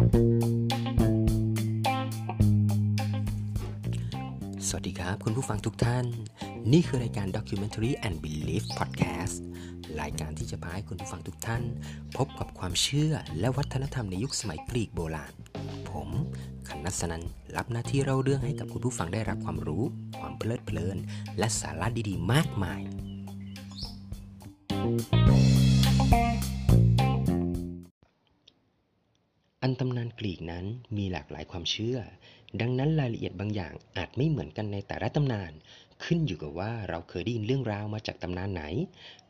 [0.00, 0.02] ส
[4.74, 6.06] วัสดีครับ คุณผู้ฟังทุกท่าน
[6.72, 9.36] นี่คือรายการ Documentary and Belief Podcast
[10.00, 11.62] รายการที่จะพาให้คุณผู้ฟังทุกท่าน
[12.16, 15.32] พบกับความเชื่อและวัฒนธรรมในยุคสมัยกรีกโบราณ
[15.90, 16.08] ผม
[16.68, 17.22] ขันนัสนัน
[17.56, 19.84] รับหน้าที่เล่าเรื่องให้กับคุณผู้ฟังได้รับความรู้
[20.20, 20.96] ความเพลิดเพลิน
[21.38, 22.80] และสาระดีๆ มากมาย
[29.64, 30.64] อันตำนานกรีกนั้น
[30.96, 31.98] มีหลากหลายความเชื่อ
[32.60, 35.52] ดังนั้นรายละเอียดบางอย่างอาจไม่เหมือนกันในแต่ละตำนาน
[36.04, 38.64] ขึ้นอยู่กับว่าเราเคยได้ยินเรื่องราวมาจากตำนานไหน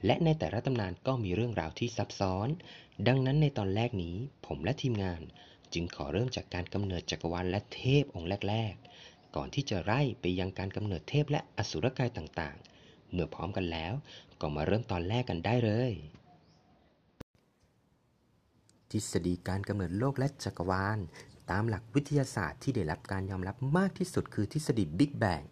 [0.06, 2.48] และในแต่ละตำนานก็มีเรื่องราวที่ซับซ้อน
[3.08, 5.22] ดังนั้นในตอนแรกนี้ผมและทีมงาน
[5.72, 13.92] จึงขอเริ่มจากการกำเนิดจักรวาลและเทพองค์แรก ๆ ก่อนที่จะไล่ไปยังการกำเนิดเทพและอสุรกายต่างๆ เมื่อพร้อมกันแล้ว
[14.40, 15.92] ก็มาเริ่มตอนแรกกันได้เลย
[18.92, 20.98] ทฤษฎีการกำเนิดโลกและจักรวาล
[21.50, 25.46] ตามหลักวิทยาศาสตร์ที่ได้รับการยอมรับมากที่สุดคือทฤษฎี Big Bang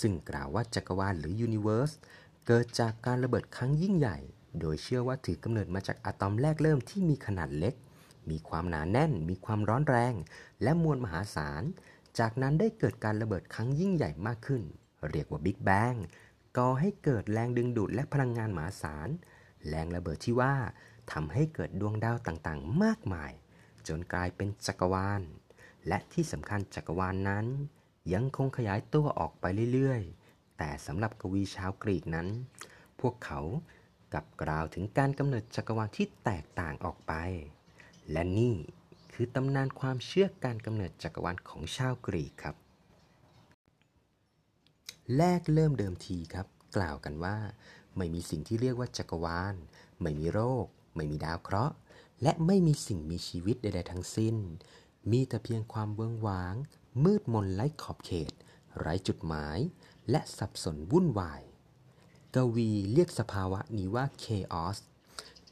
[0.00, 1.94] ซึ่งกล่าวว่าจักรวาลหรือ Universe
[2.46, 4.18] เกิดจากการระเบิดครั้งยิ่งใหญ่
[4.60, 7.74] โดยเชื่อว่าถือกำเนิดมาจากอะตอมแรกเริ่มที่มีขนาดเล็ก
[8.30, 10.14] มีความหนาแน่น มีความร้อนแรง
[10.62, 11.62] และมวลมหาศาล
[12.18, 14.62] จากนั้นได้เกิดการระเบิดครั้งยิ่งใหญ่มากขึ้น
[15.10, 15.98] เรียกว่า Big Bang
[16.56, 19.08] ก่อให้เกิดแรงดึงดูดและพลังงานมหาศาล
[19.68, 20.54] แรงระเบิดที่ว่า
[21.12, 23.32] ทำให้เกิดดวงดาวต่างๆ มากมาย
[23.88, 25.22] จนกลายเป็นจักรวาล
[25.88, 27.46] และที่สำคัญจักรวาลนนั้น
[28.12, 32.28] ยังคงขยายตัวออกไปเรื่อยๆ แต่สำหรับกวีชาวกรีกนั้น
[33.00, 33.40] พวกเขา
[34.12, 37.12] กลับกล่าวถึงการกำเนิดจักรวาลที่แตกต่างออกไป
[38.10, 38.54] และนี่
[39.12, 42.56] คือตำนานความเชื่อการกำเนิดจักรวาลของชาวกรีกครับ
[45.16, 47.36] แรกเริ่มเดิมทีครับ กล่าวกันว่า
[47.96, 49.54] ไม่มีสิ่งที่เรียกว่าจักรวาล
[50.00, 51.74] ไม่มีโรค ไม่มีดาวเคราะห์
[52.22, 54.36] และไม่มีสิ่งมีชีวิตใดๆทั้งสิ้น
[55.10, 56.54] มีแต่เพียงความเวิงว้าง
[57.04, 58.32] มืดมนไร้ขอบเขต
[58.78, 59.58] ไร้จุดหมาย
[60.10, 61.42] และสับสนวุ่นวาย
[62.34, 64.78] กวีเรียกสภาวะนี้ว่า chaos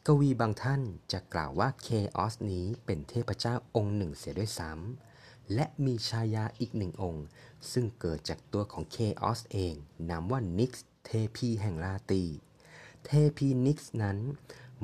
[0.06, 0.82] กวีบางท่าน
[1.12, 7.26] จะกล่าวว่า chaos นี้เป็นเทพเจ้าองค์หนึ่งเสียด้วยซ้ำ และมีชายาอีกหนึ่งองค์
[7.72, 9.74] ซึ่งเกิดจากตัวของ Chaos เอง
[10.08, 12.22] นามว่านิกส์เทพีแห่งราตี
[13.04, 14.18] เทพีนิกส์นั้น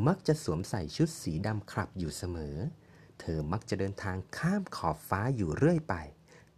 [0.06, 2.56] มักจะสวมใส่ชุดสีดำขลับอยู่เสมอ
[3.20, 5.94] เธอมักจะเดินทางข้ามขอบฟ้าอยู่เรื่อยไป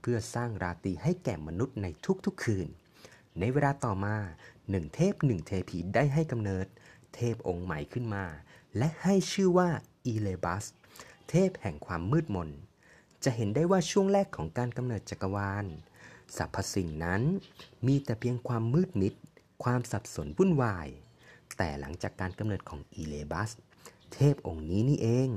[0.00, 1.86] เพื่อสร้างราตรีให้แก่มนุษย์ใน
[2.26, 2.68] ทุกๆคืน
[3.38, 4.16] ในเวลาต่อมา
[4.70, 6.66] หนึ่งเทพหนึ่งเทพีได้ให้กำเนิด
[7.14, 8.24] เทพองค์ใหม่ขึ้นมา
[8.78, 9.68] และให้ชื่อว่า
[10.06, 10.64] อีเลบัส
[11.30, 12.50] เทพแห่งความมืดมน
[13.24, 15.66] จะเห็นได้ว่าช่วงแรกของการกำเนิดจักรวาล
[16.36, 17.22] สรรพสิ่งนั้น
[17.86, 19.14] มีแต่เพียงความมืดมิด
[19.64, 20.88] ความสับสนวุ่นวาย
[21.56, 23.50] แต่หลังจากการกำเนิดของอีเลบัส
[24.12, 25.30] เทพองค์นี้นี่เอง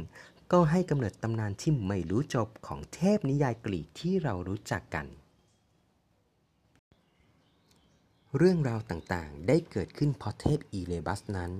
[0.51, 5.05] ก็ให้กำเนิดตำนานที่ไม่รู้จบของเทพนิยายกรีกที่เรารู้จักกัน
[8.37, 11.51] เรื่องราวต่างๆ ได้เกิดขึ้นเพราะเทพอีเลบัสนั้น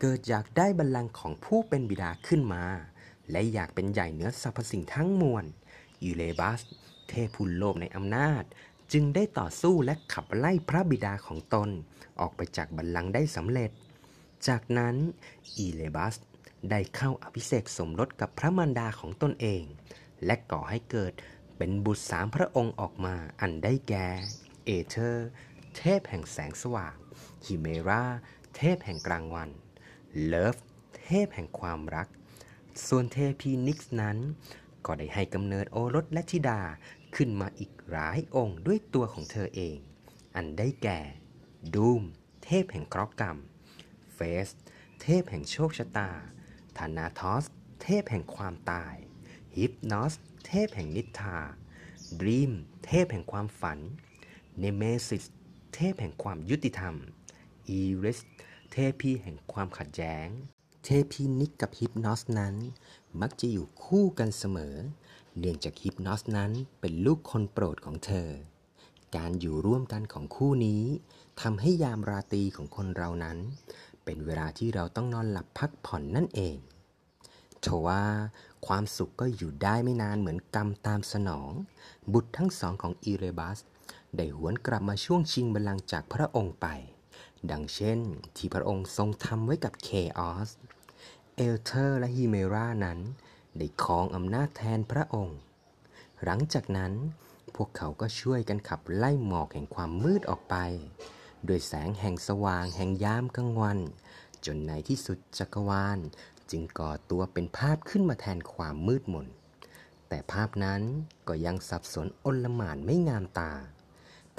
[0.00, 2.64] เกิดอยากได้บัลลังก์ของผู้เป็นบิดาขึ้นมา
[3.30, 5.44] และอยากเป็นใหญ่เหนือสรรพสิ่งทั้งมวล
[6.02, 6.60] อีเลบัส
[7.08, 8.42] เทพผู้โลภในอำนาจ
[8.92, 11.68] จึงได้ต่อสู้และขับไล่พระบิดาของตน
[12.20, 13.70] ออกไปจากบัลลังก์ได้สำเร็จ
[14.48, 14.96] จากนั้น
[15.56, 16.14] อีเลบัส
[16.70, 19.62] ได้เข้าอภิเษกสมรสกับพระมารดาของตนเอง
[20.24, 21.12] และก่อให้เกิด
[21.56, 24.08] เป็นบุตรสามพระองค์ออกมาอันได้แก่
[24.64, 25.28] เอเธอร์
[25.76, 26.96] เทพแห่งแสงสว่าง
[27.44, 28.04] ฮิเมรา
[28.56, 29.50] เทพแห่งกลางวัน
[30.24, 30.56] Love
[31.04, 32.08] เทพแห่งความรัก
[32.86, 34.18] ส่วนเทพีนิกส์นั้น
[34.86, 36.60] ก็ได้ให้กำเนิดโอรสและธิดา
[37.16, 39.76] ขึ้นมาอีกหลายองค์ด้วยตัวของเธอเอง
[40.36, 41.00] อันได้แก่
[41.74, 42.02] Doom
[42.44, 43.36] เทพแห่งเคราะห์กรรม
[44.16, 44.48] Fates
[45.02, 46.10] เทพแห่งโชคชะตา
[46.78, 47.44] ธานาทอส
[47.82, 48.94] เทพแห่งความตาย
[49.56, 50.14] ฮิปนอส
[50.46, 51.38] เทพแห่งนิทรา
[52.20, 52.52] Dream
[52.86, 53.78] เทพแห่งความฝัน
[54.58, 55.24] เนเมซิส
[55.74, 56.94] เทพแห่งความยุติธรรม
[57.68, 58.20] อีริส
[58.70, 60.28] เทพีแห่งความขัดแย้ง
[60.84, 62.54] เทพีนิกส์กับฮิปนอสนั้น
[63.20, 64.76] มักจะอยู่คู่กันเสมอ
[65.38, 68.30] เนื่องจากฮิปนอสนั้นเป็นลูกคนโปรดของเธอ
[69.16, 70.82] การอยู่ร่วมกันของคู่นี้
[71.40, 73.38] ทำให้ยามราตรีของคนเรานั้น
[74.06, 76.56] เป็นเวลาที่เราต้องนอนหลับพักผ่อนนั่นเอง
[77.64, 78.02] ทว่า
[78.66, 81.50] ความสุขก็อยู่ได้ไม่นานเหมือนกรรมตามสนอง
[82.12, 83.58] บุตรทั้งสองของอีเรบัส
[84.16, 86.66] ได้หวนกลับมาช่วงชิงบัลลังก์จากพระองค์ไป
[87.50, 88.00] ดังเช่น
[88.36, 89.88] ที่พระองค์ทรงทำไว้กับเค
[90.18, 90.48] ออส
[91.36, 92.98] เอลเทอร์และฮิเมรานั้น
[93.58, 95.38] ได้ครองอำนาจแทนพระองค์
[96.24, 96.92] หลังจากนั้น
[97.54, 100.56] พวกเขาก็ช่วยกันขับไล่หมอกแห่งความมืดออกไป
[101.48, 103.78] ด้วยแสงแห่งสว่างแห่งยามกลางวัน
[104.44, 105.98] จนในที่สุดจักรวาล
[106.50, 109.26] จึงก่อตัวเป็นภาพขึ้นมาแทนความมืดมน
[110.08, 110.82] แต่ภาพนั้น
[111.28, 113.52] ก็ยังสับสนอนลหม่านไม่งามตา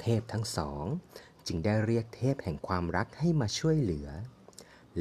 [0.00, 0.84] เทพทั้งสอง
[1.46, 4.08] จึงได้เรียกเทพแห่งความรักให้มาช่วยเหลือ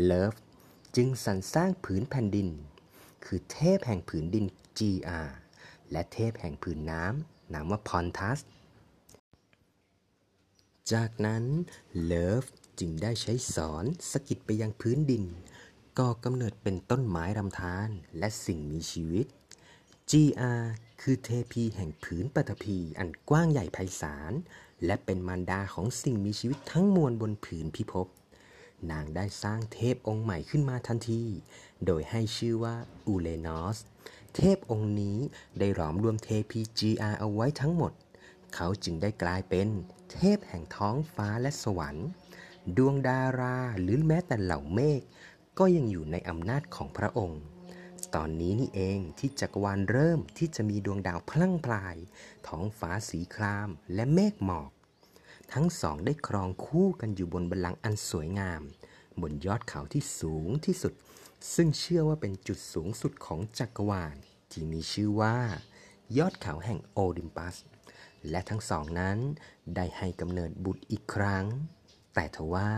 [0.04, 0.34] เลิฟ
[0.96, 2.50] จึงสรรสร้างผืนแผ่นดิน
[3.26, 4.46] คือเทพแห่งผืนดิน
[4.80, 5.30] GR
[5.92, 8.40] และเทพแห่งผืนน้ำนามว่าพอนทัส
[10.94, 11.44] จากนั้น
[12.04, 12.44] เลิฟ
[12.80, 15.24] จึงได้ใช้สอนสกิดไปยังพื้นดิน
[16.00, 19.26] ก่อกำเนิดเป็นต้นไม้รำธารและสิ่งมีชีวิต
[20.10, 20.64] GR
[21.02, 24.34] คือเทพีแห่งผืนปฐพีอันกว้างใหญ่ไพศาล
[24.86, 28.08] และเป็นมารดาของสิ่งมีชีวิตทั้งมวลบนผืนพิภพ
[28.92, 31.24] นางได้สร้างเทพองค์ใหม่ขึ้นมาทันที
[31.86, 32.76] โดยให้ชื่อว่า
[33.08, 33.78] อูเลนอส
[34.36, 35.18] เทพองค์นี้
[35.60, 37.92] ได้หลอมรวมเทพี GR เอาไว้ทั้งหมด
[38.56, 39.70] เขาจึงได้กลายเป็น
[40.12, 42.08] เทพแห่งท้องฟ้าและสวรรค์
[42.78, 45.02] ดวงดาราหรือแม้แต่เหล่าเมฆ
[45.60, 47.42] ก็ยังอยู่ในอำนาจของพระองค์
[48.16, 51.96] ตอนนี้นี่เองที่จักรวาลเริ่มที่จะมีดวงดาวพลั่งพลาย
[52.48, 54.72] ท้องฟ้าสีครามและเมฆหมอก
[55.54, 58.62] ทั้งสองได้ครองคู่กันอยู่บนบัลลังก์อันสวยงาม
[59.22, 60.94] บนยอดเขาที่สูงที่สุด
[61.54, 64.16] ซึ่งเชื่อว่าเป็นจุดสูงสุดของจักรวาล
[64.52, 65.38] ที่มีชื่อว่า
[66.18, 67.56] ยอดเขาแห่งโอลิมปัส
[68.30, 69.18] และทั้งสองนั้น
[69.76, 71.46] ได้ให้กำเนิดบุตรอีกครั้ง
[72.14, 72.72] แต่ทว่า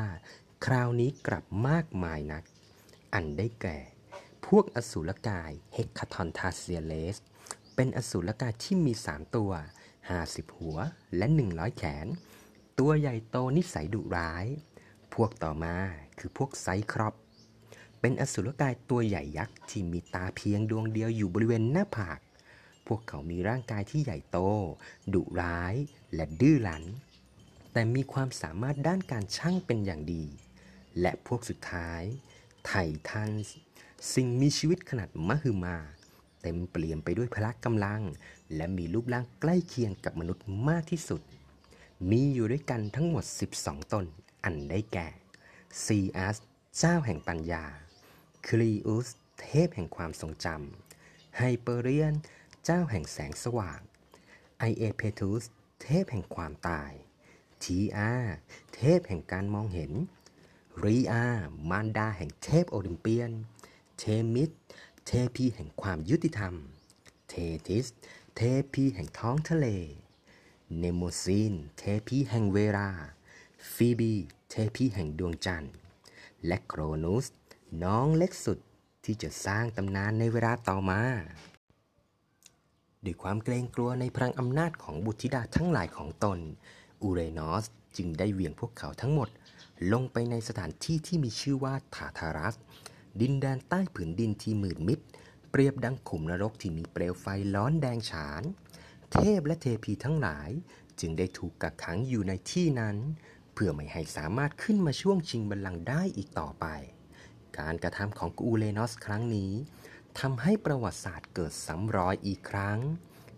[0.65, 2.43] คราวนี้กลับมากมายนัก
[3.13, 3.79] อันได้แก่
[4.47, 7.17] พวกอสูรกายเฮกคาทอนทาเซียเลส
[7.75, 9.51] เป็นอสูรกายที่มี 3 ตัว
[10.03, 10.77] 50 หัว
[11.17, 12.07] และ 100 แขน
[12.79, 14.45] ตัวใหญ่โตนิสัยดุร้าย
[15.13, 15.75] พวกต่อมา
[16.19, 17.15] คือพวกไซครอป
[17.99, 22.19] เป็นอสุรกายตัวใหญ่ยักษ์ที่มีตาเพียงดวงเดียวอยู่บริเวณหน้าผาก
[22.89, 24.37] พวกเขามีร่างกายที่ใหญ่โต
[25.13, 25.75] ดุร้าย
[26.15, 26.83] และดื้อรั้น
[27.73, 30.25] แต่มีความสามารถด้านการช่างเป็นอย่างดี
[31.01, 32.01] และพวกสุดท้าย
[32.65, 32.71] ไท
[33.09, 33.29] ทัน
[34.13, 35.77] สิ่งมีชีวิตขนาดมหึมา
[36.41, 38.01] เต็มเปลี่ยนไปด้วยพละกำลัง
[38.55, 41.21] และมีรูปร่างใกล้เคียงกับมนุษย์มากที่สุด
[42.09, 43.25] มีอยู่ด้วยกันทั้งหมด
[43.59, 44.05] 12 ตน
[44.43, 45.07] อันได้แก่
[45.83, 46.37] ซีอัส
[46.77, 47.65] เจ้าแห่งปัญญา
[48.47, 49.07] คลีอุส
[49.39, 52.13] เทพแห่งความทรงจำไฮเปอร์เรียน
[52.65, 53.79] เจ้าแห่งแสงสว่าง
[54.59, 55.43] ไอเอเพทุส
[55.81, 56.91] เทพแห่งความตาย
[57.63, 58.11] ทีอา
[58.75, 59.91] เทพแห่งการมองเห็น
[60.83, 61.25] รีอา
[61.69, 63.31] มารดาแห่งเทพโอลิมเปียน
[63.97, 64.03] เท
[64.33, 64.49] มิส
[65.05, 66.53] เทพีแห่งความยุติธรรม
[67.29, 67.33] เท
[67.67, 67.87] ติส
[68.35, 68.41] เท
[68.73, 69.67] พีแห่งท้องทะเล
[70.79, 72.89] เนโมซีน เทพีแห่งเวลา
[73.73, 74.13] ฟีบี
[74.49, 75.73] เทพีแห่งดวงจันทร์
[76.45, 77.25] และโครนุส
[77.83, 78.59] น้องเล็กสุด
[79.03, 81.01] ที่จะสร้างตำนานในเวลาต่อมา
[83.05, 86.39] ด้วยความเกรงกลัวในพลังอำนาจของบุตรธิดาทั้งหลายของตน
[87.01, 87.65] อูเรนอส
[87.97, 89.29] จึงได้เหวี่ยงพวกเขาทั้งหมด
[89.93, 92.55] ลงไปในสถานที่ที่มีชื่อว่าทาทารัส
[93.21, 94.99] ดินแดนใต้ผืนดินที่มืดมิด
[95.51, 97.25] เปรียบดังขุมนรกที่มีเปลวไฟ
[97.55, 98.43] ร้อนแดงฉาน
[99.13, 100.49] เทพและเทพีทั้งหลาย
[100.99, 102.97] จึงได้ถูกกักขังอยู่ในที่นั้น
[103.53, 106.65] เพื่อไม่ให้สามารถขึ้นมาช่วงชิงบัลลังก์ได้อีกต่อไป
[107.59, 109.51] การกระทำของกูเลนอสครั้งนี้
[110.17, 112.79] ทำให้ประวัติศาสตร์เกิดซ้ำรอยอีกครั้ง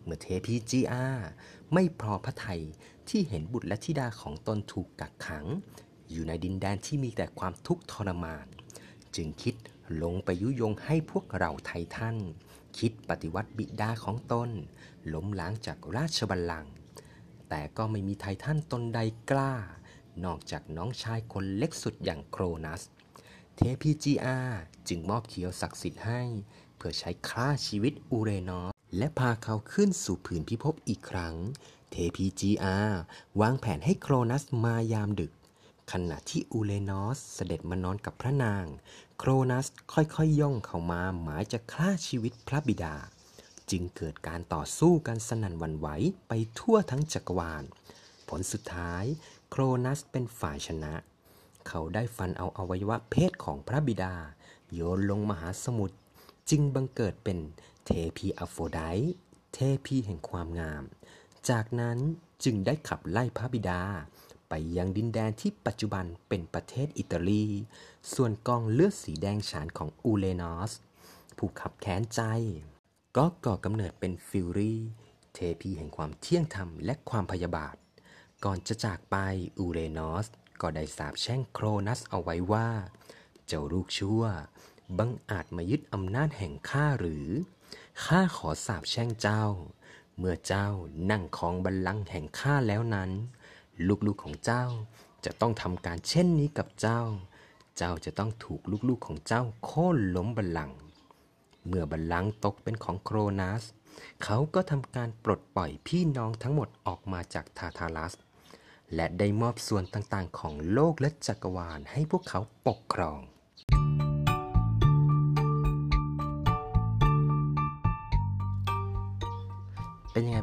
[0.03, 1.07] เมื่อเทพีจีอา
[1.73, 2.61] ไม่พอพระทัย
[3.09, 5.45] ที่เห็นบุตรและธิดาของตนถูกกักขัง
[6.11, 8.47] อยู่ในดินแดนที่มีแต่ความทุกข์ทรมาน
[9.15, 9.55] จึงคิด
[10.03, 12.17] ลงไปยุยงให้พวกเราไทยทัน
[12.77, 14.49] คิดปฏิวัติบิดาของตน
[15.13, 16.73] ล้มล้างจากราชบัลลังก์
[17.49, 18.99] แต่ก็ไม่มีไทยทันตนใด
[19.31, 19.53] กล้า
[20.25, 22.81] นอกจากน้องชายคนเล็กสุดอย่างโครนัส
[23.55, 24.37] เทพีจีอา
[24.87, 26.21] จึงมอบเขียวศักดิ์สิทธิ์ให้
[26.83, 31.35] พื่อใช้ฆ่าชีวิตอูเรนอสและพาเขาขึ้นสู่ผืนพิภพอีกครั้ง
[31.91, 32.77] เทพีจีอา
[33.41, 35.31] วางแผนให้โครนัสมายามดึก
[35.91, 38.65] ขณะที่อูเลนอสเสด็จมานอนกับพระนาง
[39.17, 42.95] โครนัสค่อยๆย่องเข้ามาหมายจะฆ่าชีวิตพระบิดา
[43.69, 45.87] จึงเกิดการต่อสู้กันสนั่นวันไหว
[46.27, 47.63] ไปทั่วทั้งจักรวาล
[48.29, 49.03] ผลสุดท้าย
[49.49, 50.93] โครนัสเป็นฝ่ายชนะ
[51.67, 54.15] เขาได้ฟันเอาอวัยวะเพศของพระบิดา
[54.73, 55.97] โยนลงมหาสมุทร
[56.49, 57.37] จึงบังเกิดเป็น
[57.85, 58.79] เทพีอโฟได
[59.53, 60.83] เทพีแห่งความงาม
[61.49, 61.97] จากนั้น
[62.43, 63.81] จึงได้ขับไล่พระบิดา
[64.49, 67.45] ไปยังดินแดนที่ปัจจุบันเป็นประเทศอิตาลี
[68.13, 70.71] ส่วนกองเลือดสีแดงฉานของอูเรนอส
[71.37, 72.21] ผู้คับแค้นใจ
[73.17, 74.75] ก็ก่อกำเนิดเป็นฟิวรี
[75.33, 77.75] เทพีแห่งความเที่ยงธรรมและความพยาบาท
[78.45, 79.15] ก่อนจะจากไป
[79.57, 80.27] อูเรนอส
[80.61, 82.69] ก็ได้สาปแช่งโครนัสเอาไว้ว่า
[83.47, 84.23] เจ้าลูกชั่ว
[84.97, 87.27] บังอาจมายึดอำนาจแห่งข้าหรือ
[88.05, 89.43] ข้าขอสาปแช่งเจ้า
[90.17, 90.67] เมื่อเจ้า
[91.11, 93.11] นั่งครองบัลลังก์แห่งข้าแล้วนั้น
[94.05, 94.65] ลูกๆของเจ้า
[95.25, 97.01] จะต้องทำการเช่นนี้กับเจ้า
[97.77, 100.77] เจ้าจะต้องถูกลูกๆของเจ้าโค่นล้มบัลลังก์
[101.67, 103.63] เมื่อบัลลังก์ตกเป็นของโครนัส
[104.23, 108.13] เขาก็ทำการปลดปล่อยพี่น้องทั้งหมดออกมาจากทาทารัส
[108.95, 113.19] และได้มอบส่วนต่างๆ ของโลกและจักรวาลให้พวกเขาปกครอง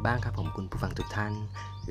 [0.05, 1.33] บ้างครับผมคุณผู้ฟังทุกท่าน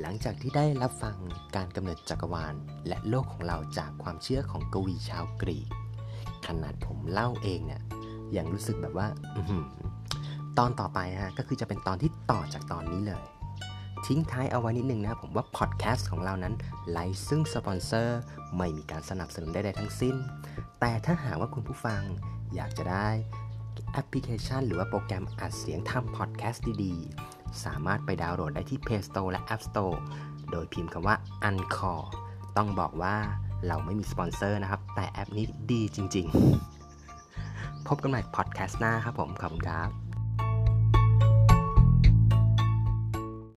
[0.01, 1.17] หลังจากที่ได้รับฟัง
[1.55, 2.55] การกำเนิดจักรวาล
[2.87, 5.67] และโลกของเราจากความเชื่อของกวีชาวกรีก
[6.47, 7.81] ขนาดผมเล่าเองเนี่ย
[8.37, 9.37] ยังรู้สึกแบบว่าอ
[10.57, 13.23] ตอนต่อไปฮะก็คือจะเป็นตอนที่ต่อจากตอนนี้เลย
[14.05, 16.53] ทิ้งท้ายเอาไว้นิดนึงนะครับผมว่าพอดแคสต์ของเรานั้น
[16.89, 18.19] ไร้ซึ่งสปอนเซอร์
[18.57, 20.15] ไม่มีการสนับสนุนใดๆทั้งสิ้น
[20.79, 22.01] แต่ถ้าหากว่าคุณผู้ฟัง
[22.55, 23.09] อยากจะได้
[23.93, 29.95] แอปพลิเคชัน หรือว่าโปรแกรมอัดเสียงทำพอดแคสต์ดีๆ สามารถไปดาวน์โหลดได้ที่ Play Store และ App Store
[30.51, 31.15] โดยพิมพ์คำว่า
[31.47, 32.05] Anchor
[32.57, 33.15] ต้องบอกว่า
[33.67, 36.27] เราไม่มีสปอนเซอร์นะครับ แต่แอปนี้ดีจริง
[37.07, 40.08] ๆ พบกันใหม่พอดแคสต์หน้าครับผม ขอบคุณครับ